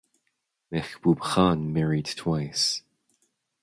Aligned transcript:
Mehboob 0.71 1.19
Khan 1.21 1.71
married 1.71 2.07
twice. 2.15 2.81